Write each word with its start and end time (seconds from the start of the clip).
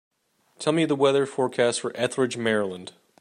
Tell 0.57 0.73
me 0.73 0.85
the 0.85 0.95
weather 0.95 1.27
forecast 1.27 1.79
for 1.79 1.91
Ethridge, 1.95 2.35
Maryland 2.35 2.93